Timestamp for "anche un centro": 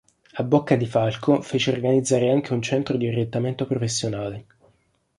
2.31-2.97